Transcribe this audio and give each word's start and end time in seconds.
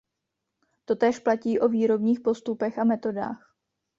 Totéž 0.85 1.19
platí 1.19 1.59
o 1.59 1.67
výrobních 1.67 2.19
postupech 2.19 2.79
a 2.79 2.83
metodách. 2.83 3.55